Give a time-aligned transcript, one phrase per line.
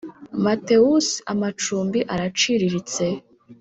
[0.43, 3.05] Matheus Amacumbi araciriritse